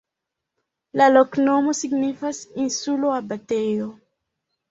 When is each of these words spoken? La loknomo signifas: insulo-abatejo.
La 1.01 1.09
loknomo 1.17 1.75
signifas: 1.81 2.39
insulo-abatejo. 2.65 3.93